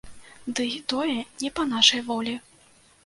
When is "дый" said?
0.59-0.71